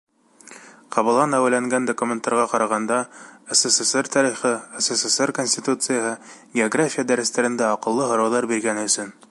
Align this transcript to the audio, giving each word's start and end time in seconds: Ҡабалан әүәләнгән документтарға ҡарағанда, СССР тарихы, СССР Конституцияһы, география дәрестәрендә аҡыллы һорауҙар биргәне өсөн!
Ҡабалан 0.95 1.35
әүәләнгән 1.39 1.83
документтарға 1.89 2.45
ҡарағанда, 2.53 2.97
СССР 3.59 4.09
тарихы, 4.17 4.53
СССР 4.87 5.35
Конституцияһы, 5.41 6.15
география 6.59 7.07
дәрестәрендә 7.13 7.69
аҡыллы 7.77 8.11
һорауҙар 8.15 8.53
биргәне 8.55 8.93
өсөн! 8.93 9.19